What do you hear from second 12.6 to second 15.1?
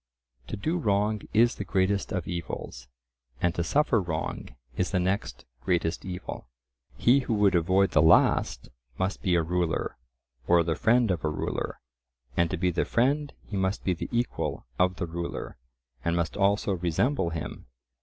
the friend he must be the equal of the